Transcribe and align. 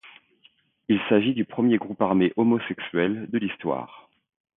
Il 0.89 0.99
s'agit 1.07 1.35
du 1.35 1.45
premier 1.45 1.77
groupe 1.77 2.01
armé 2.01 2.33
homosexuel 2.35 3.29
de 3.29 3.37
l'histoire. 3.37 4.09